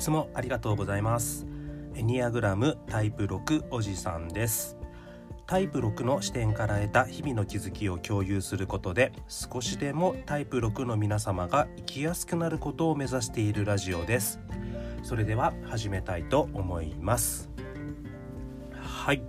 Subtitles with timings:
[0.00, 1.46] つもありがとうございます。
[1.94, 4.78] エニアグラムタイプ6おじさんです。
[5.46, 14.40] タイプ6の視点から得た日々の気づきを共有することで少しでもタイプ6の皆様が生きやすくなることを目指しているラジオです。
[15.02, 17.50] それでは始めたいと思います。
[18.80, 19.22] はい。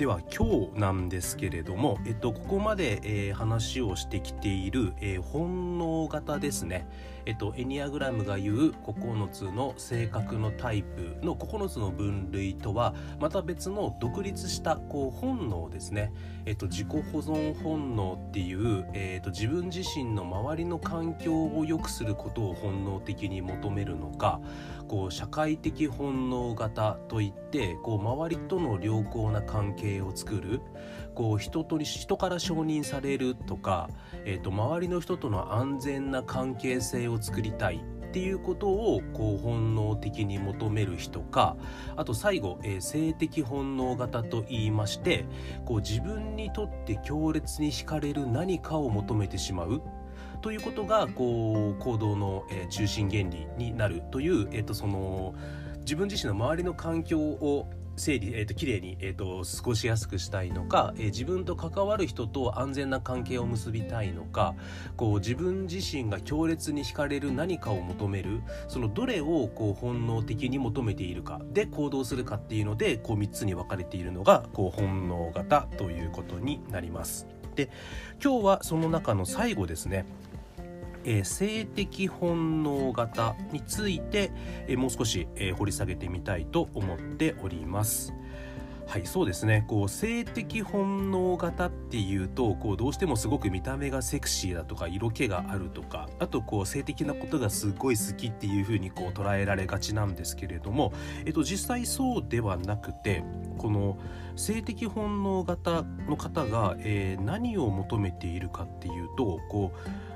[0.00, 6.88] では今日なんですけれども、えっと、ここまで、えー、話をしてきている、えー、本能型ですね、
[7.26, 16.12] えっと、エニアグラムが言う9つの性格のタイプの9つの分類とはまた別の独立したこう本能ですね、
[16.46, 24.40] えっと、自己保存本能っていう、えっと、自分自身の周りの環境を良くすることを本能的に求めるのか
[24.88, 30.60] こう社会的本能型といってこう周りとの良好な関係を作る。
[31.14, 33.88] こう人と人から承認されるとか、
[34.24, 41.56] えーと、周りの人との安全な関係性を作りたいっていうことをこう本能的に求める人か
[41.96, 45.26] あと最後、えー、性的本能型と言いまして
[45.64, 49.80] こう自分にとって強烈に惹かれる何かを求めてしまう。
[50.42, 55.34] ということがこう行動の、えー、中心原理になるという、えーと、その
[55.80, 57.68] 自分自身の周りの環境を
[58.00, 64.54] 整理、えーと、綺麗に、えーと、過ごしやすくしたいのか、えー、自分と関わる人と安全な関係を結びたいのか
[64.96, 77.26] こう自分自身が強烈に惹かれる何かを求めるそのどれをこう本能的に求めているかで行動するかっていうのでこう3つに分かれているのがこう本能型ということになります。
[77.54, 77.68] で
[78.22, 80.06] 今日はその中の最後ですね
[81.04, 84.32] えー、性的本能型について、
[84.66, 88.12] えー、もう少し、えー、掘り下げてみたいと思っております。
[88.90, 100.92] はいそうですねこう性的本能型っていうとこうどうしてもすごく見た目がセクシーだとか色気があるとかあとこう性的なことがすごい好きっていう風にこう捉えられがちなんですけれども、
[101.24, 103.22] えっと、実際そうではなくて
[103.58, 103.96] この
[104.34, 110.09] 性的本能型の方が、えー、何を求めているかっていうとこう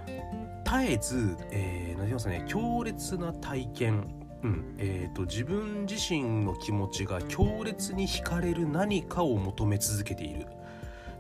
[0.83, 2.45] えず、えー、何て言いますかね。
[2.49, 4.05] 強烈な体験。
[4.43, 4.75] うん。
[4.79, 10.47] えーと、自分自身の気持ちが強烈に惹かれる何かを求め続けている。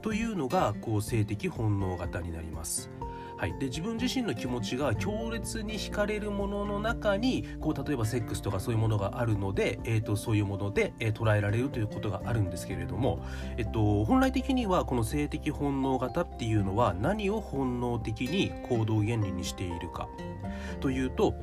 [0.02, 2.90] というのがこう性的本能型になります。
[3.36, 13.24] はい、で自分自身の気持ちが強烈に惹かれるものの中にこう例えばセックスとかそういうものがあるので、えーと、そういうもので、えー、捉えられるということがあるんですけれども、
[13.56, 20.08] えっと、本来的にはこの性的本能型っていうのは何を本能的に行動原理にしているか
[20.80, 21.34] というと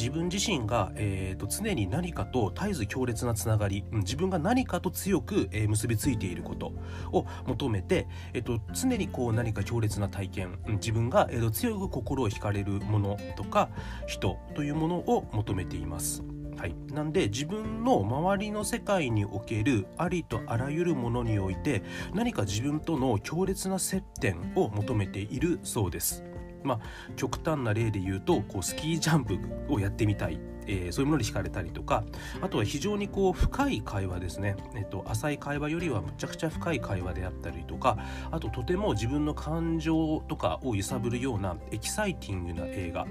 [0.00, 6.72] 自分自身が、えーと、常に何かと絶えず強烈なつながり、うん、自分が何かと強く、えー、結びついていること
[7.12, 13.68] を求めて、えーと、常にこう何か強烈な体験、うん、自分が、えーと、強く心を惹かれるものとか
[14.06, 16.22] 人というものを求めています。
[16.56, 21.82] はい、なんで自分の周りの世界におけるありとあらゆるものにおいて
[22.14, 26.24] 何か自分との強烈な接点を求めているそうです。
[26.64, 26.80] まあ、
[27.16, 29.38] 極端な例で言うとこうスキージャンプ
[29.68, 32.04] をやってみたい、えー、そういうものに惹かれたりとか
[32.40, 37.98] あとは非常にこう深い会話ですね、えっと、浅い会話よりはむちゃくちゃ深い会話であったりとか
[38.30, 43.06] あととても自分の感情とかを揺さぶるようなエキサイティングな映画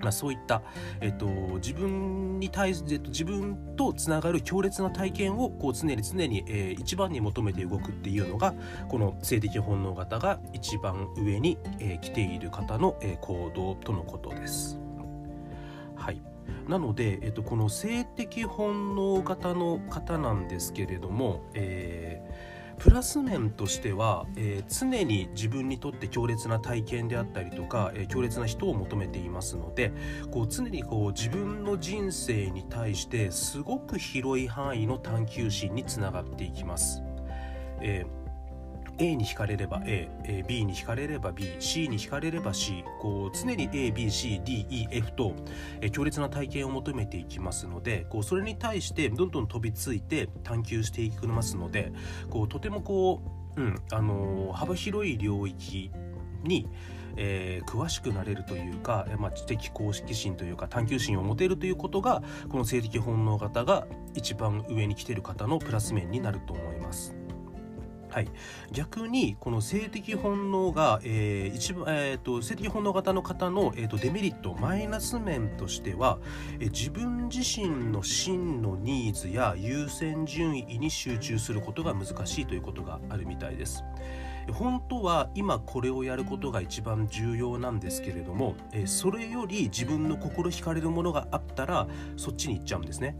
[0.00, 0.62] まあ、そういった、
[1.00, 1.26] えっと、
[1.56, 8.54] 自分に対して、えっと、自分とつながる強烈な体験をこう常に常に、えー、一番に求めて動くっていうのが
[8.88, 14.78] この性的本能型が一番上に、えー、来ている方の、えー、行動とのことです。
[15.96, 16.20] はい
[16.68, 29.92] なので、えっと、この性的本能型の方なんですけれども、えープラス面としては、えー、常に自分にとって強烈な体験であったりとか、えー、強烈な人を求めていますので
[30.30, 37.02] こう常にこう自分の人生に対してすごく広い範囲の探求心につながっていきます。
[37.80, 38.15] えー
[38.98, 40.08] A に惹かれれば A、
[40.46, 45.34] B に惹かれれば B、C に惹かれれば C、こう常に A、B、C、D、E、F と、
[45.92, 51.92] 強烈な体験を求めていきますので、こうそれに対してどんどん飛びついて探求していきますので、
[52.30, 53.22] こうとてもこ
[53.56, 55.90] う、うん、あのー、幅広い領域
[56.42, 56.68] に、
[57.16, 67.16] えー、詳しくなれるというか、まあ、知的公式心というか探求心を持てるということがこの性的本能型が一番上に来てる方のプラス面になると思います。
[68.16, 68.28] はい、
[68.72, 76.18] 逆にこの性的本能が、えー一番えーと、性的本能型の方の、えーと、デメリットマイナス面としては、
[76.58, 83.84] えー、自分自身の真のニーズや優先順位に集中することが難しいということがあるみたいです。
[84.50, 88.54] 本当は今これをやることが一番重要なんですけれども、
[88.86, 91.86] それより自分の心惹かれるものがあったら
[92.16, 93.16] そっちに行っちゃうんですね。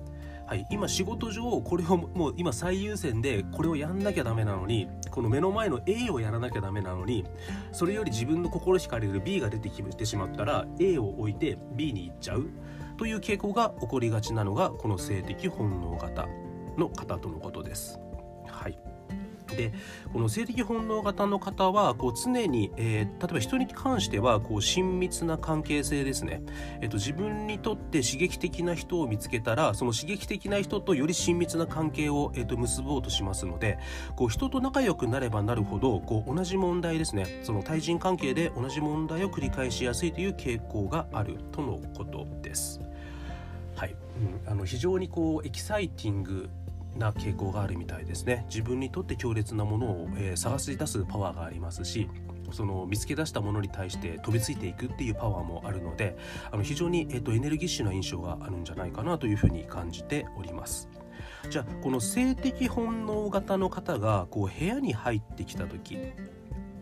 [0.47, 7.25] はい、今仕事上これをもう今最優先でこれをやんなきゃダメなのにこの目の前の A をやらなきゃダメなのに
[7.73, 12.49] それより自分の心惹かれる B が出てきてしまったら A を置いて B に行っちゃう
[12.97, 16.29] という傾向が起こりがちなのがこの性的本能型
[16.79, 17.99] の方とのことです。
[18.47, 18.96] はい
[19.55, 19.73] で
[20.13, 26.43] この性的本能型の方はこう常に、えー、例えば人に関してはこう親密な関係性ですね、
[26.81, 33.79] えーと、自分にとって刺激的な人を見つけたらその刺激的な人とより親密な関係を、えーと、結ぼうとしますので
[34.17, 37.41] こう人と仲良くなればなるほどこう同じ問題ですね。
[37.43, 42.81] その対人関係で同じ問題を繰り返しやすいという傾向があるとのことです。
[43.75, 43.95] はい、
[44.45, 46.49] うん、あの非常にこうエキサイティング
[46.99, 48.45] な傾向があるみたいですね。
[48.49, 52.09] 自分にとって強烈なものを、えー、探し出すパワーがありますし
[52.53, 56.17] その見つけ出したものに対して飛びついていくっていうパワーもあるので
[56.51, 60.89] あの非常に、えーと、エネルギッシュな印象があるんじゃないかなというふうに感じております。
[61.49, 65.99] じゃあこの性的本能型の方がこう部屋に入ってきた時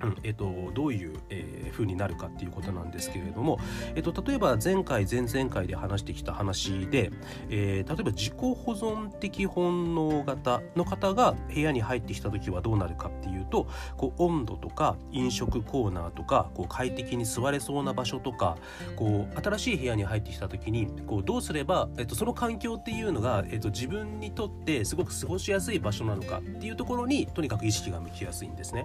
[0.04, 3.58] うんえっと、どういう、えー、風になるかっていうことなんですけれども、
[3.94, 7.10] えっと、例えば前回前々回で話してきた話で、
[7.48, 13.66] えー、例えば自己保存的本能型の方が部屋に入ってきた時はどうなるかっていうと
[13.96, 18.56] こう温度とか飲食コーナーとかこう快適に座れそうな場所とか
[18.96, 28.84] こう新しい部屋に入ってきた時にこうどうすれば、えっと、その環境っていうのが、えっと、自分にとってすごく過ごしやすい場所なのかっていうところにとにかく意識が向きやすいんですね。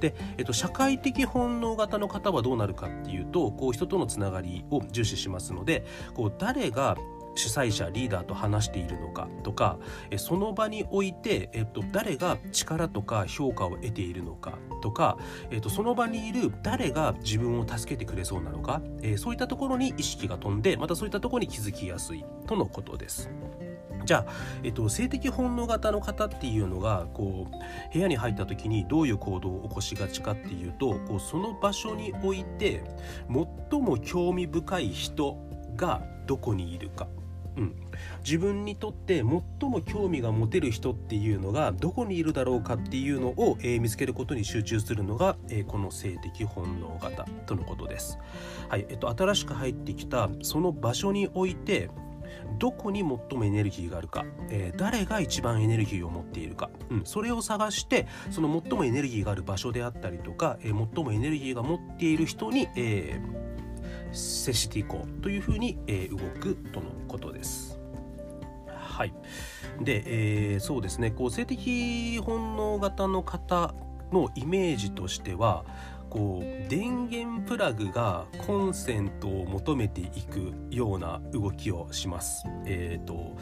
[0.00, 6.96] で、えっと、社会的本能型の方はどうなるかっていうとこう人とのつながりを重視しますのでこう誰が
[7.36, 9.78] 主催者リーダーと話しているのかとか
[10.16, 15.18] その場において、えっと、誰が力とか評価を得ているのかとか、
[15.50, 23.30] えっと、その場にいる誰が自分を助けてくれそうなのか、えそういったところに意識が飛んでまたそういったところに気づきやすいとのことです。
[24.04, 32.84] じゃあ、えっと、性的本能型の方っていうのがこう部屋に入った時にどういう行動を起こしがちかっていうとこうその場所において
[33.70, 35.36] 最も興味深い人
[35.76, 37.08] がどこにいるか。
[37.56, 37.74] うん、
[38.24, 39.24] 自分にとって最
[39.70, 48.18] も興味が持てる人っていうのがどこにいるだろうかっていうのを、えー、見つけることに集中するのが、えー、この性的本能型とのことです。
[48.68, 51.90] はいえっと、新しく入ってきたその場所において
[52.58, 67.80] どこに最もエネルギーがあるか、えー、誰が一番エネルギーを持っているか、うん、それを探してその最もエネルギーがある場所であったりとか、えー、最もエネルギーが持っている人に、えー、接していこうというふうに、え動くとのことです。
[68.68, 69.14] はい、
[69.80, 71.10] で、えそうですね。
[71.10, 73.74] こう性的本能型の方
[74.12, 75.64] のイメージとしては
[76.14, 82.46] こう電源プラグがコンセントを求めていくような動きをします。
[82.66, 83.36] えーと、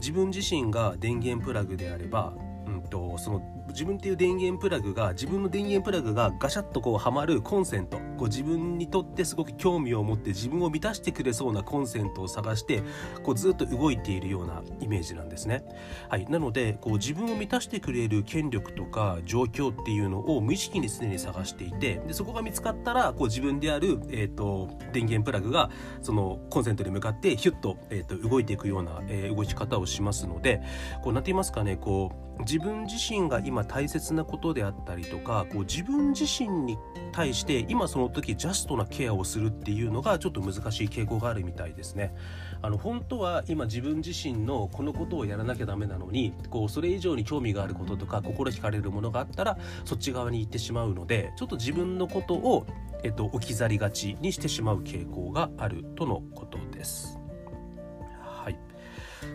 [0.00, 2.34] 自分自身が電源プラグであれば、
[2.66, 12.82] うんとその自分っていう電源プラグが自分の電源プラグがガシャッとこうはまるコンセントこう自分にとってすごく興味を持って自分を満たしてくれそうなコンセントを探して
[13.22, 15.62] こうずっと動いているようなイメージなんですね。
[16.08, 25.70] はい、なのでこう自分を満たしてくれる権力とか状況っていうのを無意識に常に探していてでそこが見つかったらこう自分である、えーと、電源プラグが
[26.02, 30.62] そのコンセントに向かってヒュッと,、えーと、動いていくような、えー、動き方をしますので
[31.04, 36.78] こうなっていますかねこう自分自身が今大切なことであったりとかこう自分自身に
[37.12, 42.14] 対して今その時ジャストなケアをするっていうのがちょっと難しい傾向があるみたいですね。
[42.60, 52.66] あの本当は今自分自身のこのことをやらなきゃダメなのにこうそれ以上に興味があることとか心惹かれるものがあったらそっち側に行ってしまうのでちょっと自分のことを、
[53.04, 57.17] えっと、置き去りがちにしてしまう傾向があるとのことです。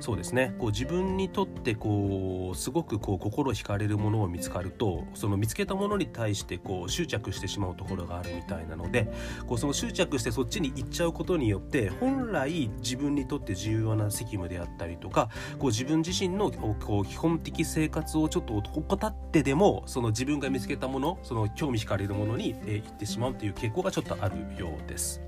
[0.03, 9.07] そうですねこう自分にとってこうすごくこう心惹かれるものを見つかるとその見つけたものに対してこう執着してしまうところがあるみたいなので
[9.48, 25.22] こうその執着してそっちに行っちゃうことによって本来自分にとって重要な責務であったりとかこう自分自身のこう基本的生活をちょっと怠ってでもその自分が見つけたものその興味惹かれるものに、えー、行ってしまうという傾向がちょっとあるようです。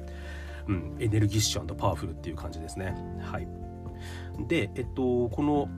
[0.68, 2.94] うん、エネルギッシュパワフルっていう感じですね。
[3.22, 3.75] はい。
[4.48, 5.70] で、えっと、この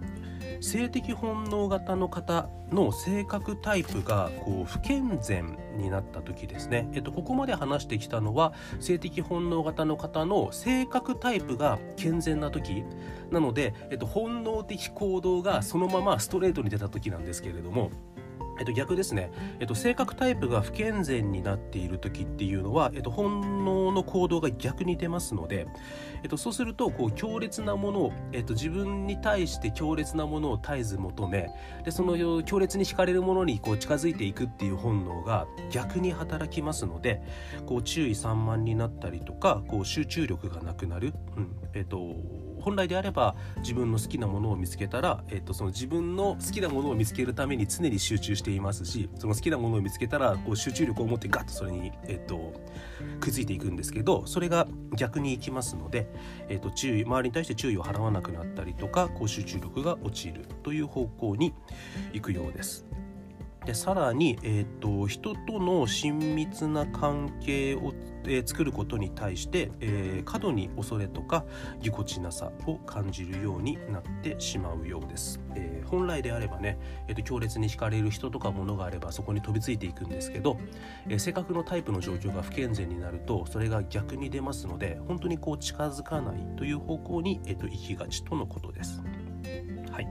[0.62, 12.84] 性的本能型の方の性格タイプがこう不健全になった時ですね、えっと、ここまで話してきたのは性的本能型の方の性格タイプが健全な時
[13.32, 17.92] なので、えっと、本能的行動がそのままストレートに出た時なんですけれども
[18.60, 25.68] えっと、逆ですね、えっと、性格タイプが不健全になっている時っていうのは、えっと、本能の行動が逆に出ますので、
[26.24, 31.50] えっと、そうするとこう強烈なものを、えっと、自分に対して強烈なものを絶えず求め
[31.84, 37.22] でその強烈に惹かれるものにこう近づいていくっていう本能が逆に働きますので
[37.66, 41.58] こう注意散漫になったりとかこう集中力がなくなる、うん。
[41.74, 42.16] えっと
[42.60, 52.54] 本来であれば自分の好きなものを見つけたら、えっと、その自分の好きなものを見つけるために常に集中していますしその好きなものを見つけたらこう集中力を持ってガッとそれに、えっと、
[53.20, 56.08] くっついていくんですけどそれが逆にいきますので、
[56.50, 61.54] えっと、注意周りに対して注意を払わなくなったりとかこう集中力が落ちるという方向に
[62.14, 62.86] いくようです。
[63.68, 67.94] でさらに、えーと、人との親密な関係を、
[68.24, 71.44] えー、作ることに対して、えー、過度に恐れとか
[71.82, 80.58] ぎこちなさを感じるようになってしまうようです、えー、本来であればね、えーと、強烈に惹かれる人とかものがあればそこに飛びついていくんですけど、
[81.10, 89.02] えー、性格のタイプの状況が不健全になるとそれが逆に出ますので本当にこう近づかないという方向に、えーと行きがちとのことです。
[89.92, 90.08] はい。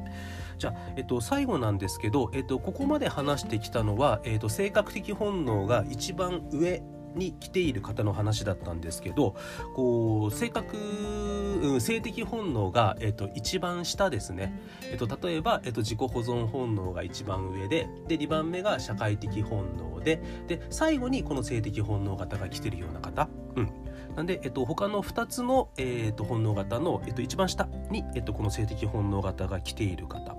[0.58, 6.82] じゃあ、えっと、最後なんですけど、えっと、ここまで話してきたのは、えっと、性格的本能が一番上
[7.16, 9.34] に来ている方の話だったんですけど
[9.74, 14.52] こう性格、うん、性的本能が、えっと、一番下ですね、
[14.90, 23.70] えっと、例えば、えっと、自己保存本能が一番上でで2番目が社会的本能でで最後にこの性的本能型が来てるような方、うん、
[24.14, 30.36] なんで、えっと、他の2つの、えっと、本能型の、えっと、一番下に、えっと、この性的本能型が来ている方。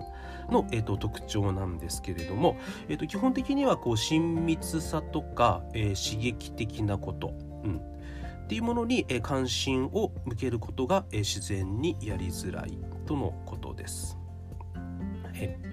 [0.52, 2.58] の、えーと、特徴なんですけれども、
[2.90, 14.18] えーと、基本的にはこう親密さとか、えー、刺激的なこと、うん、っていうものに、えー、関心を向けることが、えー、自然にやりづらいとのことです。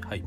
[0.06, 0.24] はい、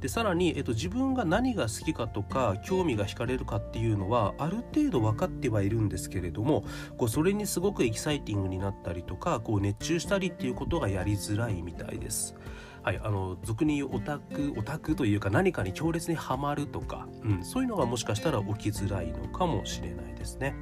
[0.00, 6.64] でさらに、えっと、自分が何が好きかとか興味が惹かれるかっていうのはある程度分かってはいるんですけれども
[6.96, 12.34] こうそれにすごくエキサイティングになったりとかこう熱中したりっていうことがやりづらいみたいです。
[12.82, 20.54] はい、あの俗に言うオタクオタクというか何かに強烈にはまるとか、うん、そういうのがもしかしたら起きづらいのかもしれないですね。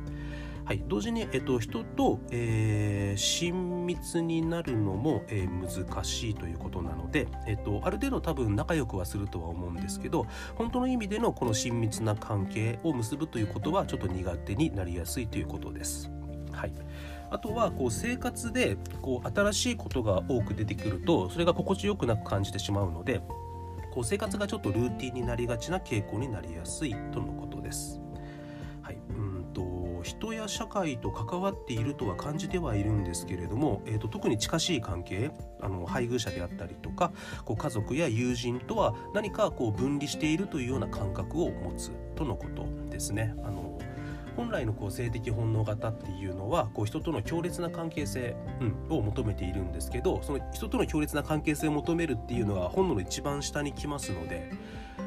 [0.68, 16.10] はい、同時に、えっと、人と、えー、親密になるのも、えー、難しいということなので、えっと、ある程度多分仲良くはするとは思うんですけど本当の意味でのこの親密な関係を結ぶということはちょっと苦手になりやすいということです。
[16.52, 16.72] はい
[17.30, 23.20] あとはこう生活でこう新しいことが多く出てくるとそれが心地よくなく感じてしまうので
[23.90, 28.00] こう生活がちょっとルーティンになりがちな傾向になりやすいとのことです。
[28.82, 35.30] はい、うんと人や社会と関わっているとは感じてはいるんですけれども、えーと、特に近しい関係
[35.60, 37.12] あの配偶者であったりとか
[37.44, 43.34] こう家族や友人とは何かこう分離しているというような感覚を持つとのことですね。
[43.44, 43.67] あの
[44.38, 54.52] 本来のこう性的本能型っていうのはこう人との強烈な関係性、うん、を求めているんですけどその人との強烈な関係性を求めるっていうのは本能の一番下に来ますので。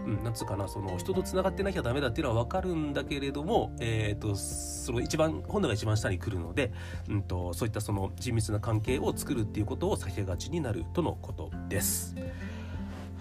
[0.06, 6.72] うん、なんつうかなその人とつながってなきゃダメだっていうのは分かるんだけれども、えーと、その一番本能が一番下に来るので、
[7.08, 12.16] うんとそういったその親密な関係を作るっていうことを避けがちになるとのことです。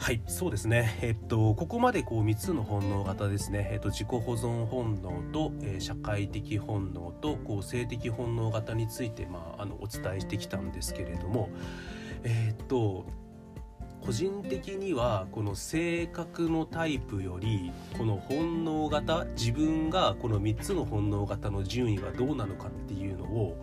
[0.01, 0.99] はいそうですね。
[1.03, 11.51] えっとここまでこう3つの本能型ですね、えっと、自己保存本能と、えー、社会的本能とこう性的本能型について、まあ、あのお伝えしてきたんですけれども
[12.25, 13.05] えっと
[14.01, 23.55] 個人的にはこの性格のタイプよりこの本能型自分がこの3つの本能型の順位がどうなのかっていうのを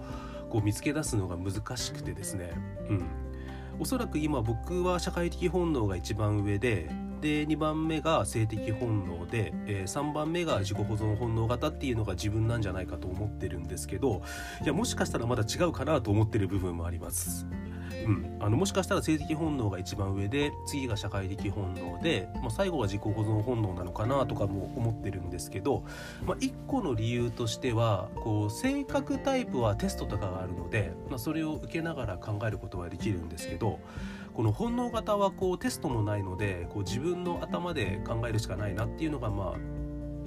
[0.52, 2.52] こう見つけ出すのが難しくてですね、
[2.90, 3.06] うん、
[3.80, 6.90] おそらく今僕は社会的本能が一番上で
[7.22, 14.22] で2番目が性的本能で、えー、3番目が自己保存本能型っていうのが自分なんじゃないかと思ってるんですけど
[14.64, 17.48] いやもしかしたらまだ違うかなと思ってる部分もあります。
[18.08, 25.84] うん、あのもしかしたら性的本能が一番上で次が社会的本能で、まあ、最後は自己保存本能なのかなとかも思ってるんですけど、
[26.26, 33.80] まあ、1個の理由としてはこう性格タイプはテストとかがあるので、まあ、それを受けながら考えることはできるんですけど
[34.34, 39.78] この本能型はこうテストもないのでこう自分の頭で考えるしかないなっていうのがまあ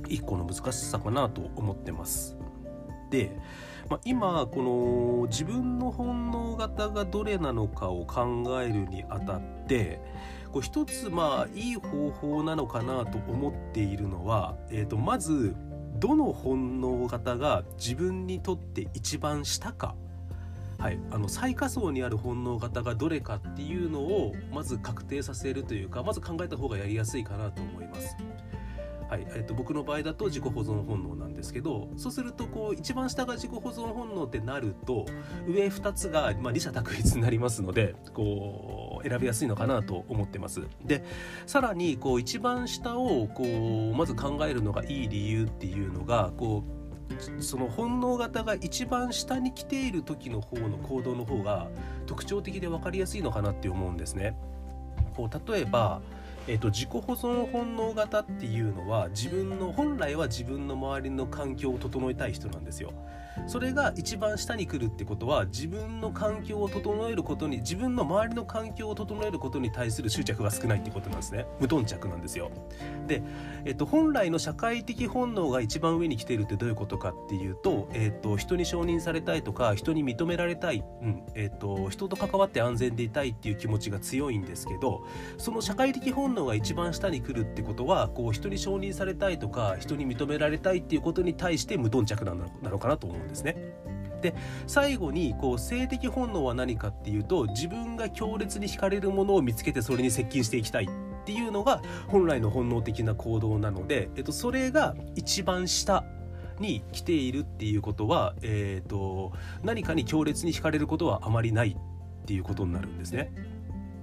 [0.09, 2.37] 一個の難しさかなと思ってます。
[3.11, 3.37] で、
[3.91, 10.01] まあ、今この自分の本能型がどれなのかを考えるにあたって
[10.53, 15.57] こう一つまあいい方法なのかなと思っているのは、えー、とまず
[15.99, 19.97] どの本能型が自分にとって一番下か
[20.79, 28.17] はい、あの最下層にある本能型がどれかっていうのをまず確定させるというかまず考えた方がやりやすいかなと思います。
[29.11, 35.05] はいえー、と僕の場合だと自己保存本能なんですけどそうするとこう一番下が自己保存本能ってなると
[35.49, 40.63] 上2つが、まあ、二者択一になりますのでこう選びやすいのかなと思ってます。
[40.85, 41.05] で
[41.47, 46.63] さらにこう一番下をこうまず考えるのがいい理由っていうのがこ
[47.19, 51.69] うその本能型が一番下に来ている時の方の行動の方が
[52.07, 54.37] 特徴的で分かりやすいのかなって思うんですね。
[55.17, 56.01] こう例えば
[56.47, 62.93] えーと、自己保存本能型っていうのは自分の本来は自分の周りの環境を整えたい人なんですよ。
[63.47, 71.47] それが一番下に来るってことは自分の環境を整えることに自分の周りの環境を整えることに対する執着が少ないってことなんですね。
[71.59, 72.51] 無頓着なんですよ。
[73.07, 73.23] で、
[73.65, 85.07] えっと、本来の社会的本能が一番上に来ているってどういうことかっていうと、えっと、人に承認されたいとか人に認められたい、うんえっと、人と関わって安全でいたいっていう気持ちが強いんですけど
[85.39, 93.57] その社会的本能が一番下に来るってことはこう人に承認されたいとか人に認められたいっていうことに対して無頓着なのかなと思うんですですね。
[94.21, 94.35] で
[94.67, 100.89] 最後にこう性的本能は何かっていうと自分が強烈に惹かれるものを見つけてそれに接近していきたいっ
[101.25, 106.05] ていうのが本来の本能的な行動なので、えっと、それが一番下
[106.59, 109.33] に来ているっていうことは、えーと
[109.63, 113.33] 何かに強烈に惹かれることはあまりないっていうことになるんですね。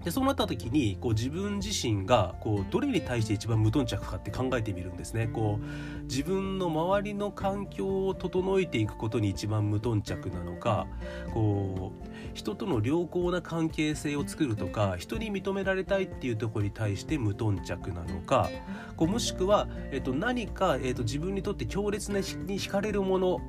[0.03, 5.27] でそうなった時にこう自分自身がこうどれに対して一番無頓着かって考えてみるんですね。
[5.27, 10.87] こう自分の周りの環境を整えていくことに一番無頓着なのか
[11.33, 18.49] こう人との良好な関係性を作るとか人に認められたいっていうところに対して無頓着なのか
[18.95, 23.41] こうもしくは、えっと、何か、えっと、自分にとって強烈に惹かれるもの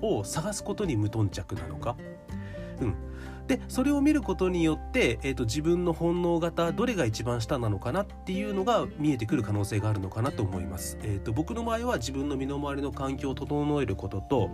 [0.00, 1.96] を探すことに無頓着なのか、
[2.80, 2.94] うん、
[3.48, 10.98] でそれを見ることによって、えーと、自分の本能型どれが一番下なのかなっていうのが見えてくる可能性があるのかなと思います。
[11.02, 14.50] えーと、僕の場合は自分の身の回りの環境を整えることと,、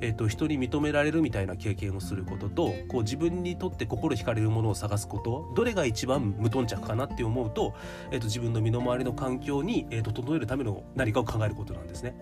[0.00, 7.74] えーと、人に認められるみたいな経験をすることとこう自分にとって心惹かれるものを探すことどれが一番無頓着かなって思うと,、
[8.12, 12.14] えー、と自分の身の回りの環境に、えー、と整えるための何かを考えることなんですね。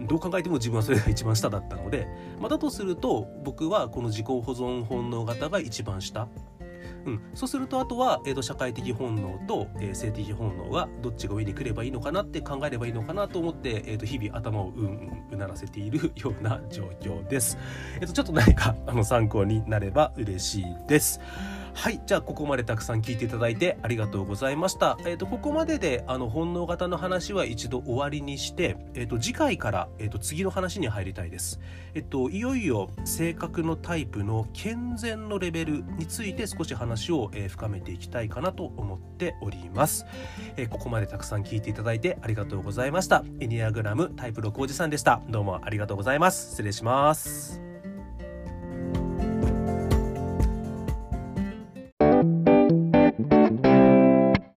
[0.00, 2.08] どう考えても自分はそれが一番下だったので、
[2.40, 6.28] ま、だとすると僕はこの自己保存本能型が一番下
[7.06, 17.58] うん、そうするとあとは、えーと、社会的本能と、えー、性的本能がどっちが上に来ればいいのかなって考えればいいのかなと思って、えーと、日々頭をうんうんうならせているような状況です。
[18.00, 21.20] えーとちょっと何かあの参考になれば嬉しいです。
[21.74, 24.96] はいじゃあここまでたくさん聞いていただいてありがとうございました。
[25.00, 31.60] えっ、ー、とここまでであの本能型の話は一度終わりにしてえっ、ー、と次回からえっ、ー、と次の話に入りたいです。
[31.94, 40.06] えっといよいよ性格のタイプの健全のレベルについて少し話を、え深めていきたいかなと思っております、
[40.56, 43.24] えここまでたくさん聞いていただいてありがとうございました。
[43.40, 45.20] エニアグラムタイプ6おじさんでした。
[45.28, 46.50] どうもありがとうございます。
[46.50, 47.71] 失礼します。